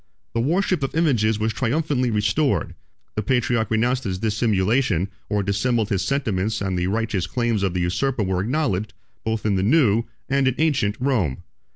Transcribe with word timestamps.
The 0.33 0.41
worship 0.41 0.81
of 0.81 0.95
images 0.95 1.37
was 1.37 1.53
triumphantly 1.53 2.09
restored: 2.09 2.73
the 3.13 3.21
patriarch 3.21 3.69
renounced 3.69 4.03
his 4.03 4.17
dissimulation, 4.17 5.09
or 5.29 5.43
dissembled 5.43 5.89
his 5.89 6.01
sentiments 6.03 6.59
and 6.59 6.75
the 6.75 6.87
righteous 6.87 7.27
claims 7.27 7.61
of 7.61 7.75
the 7.75 7.81
usurper 7.81 8.23
was 8.23 8.41
acknowledged, 8.41 8.93
both 9.23 9.45
in 9.45 9.57
the 9.57 9.61
new, 9.61 10.05
and 10.27 10.47
in 10.47 10.55
ancient, 10.57 10.95
Rome. 10.99 11.43